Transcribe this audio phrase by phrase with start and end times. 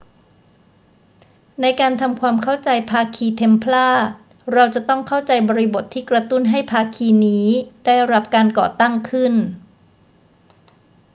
[1.61, 4.05] ในการทำความเข้าใจภาคีเทมพลาร์
[4.53, 7.47] เราจะต้องเข้าใจบริบทที่กระตุ้นให้ภาคีนี้
[7.85, 9.33] ได้รับการก่อตั้งขึ้น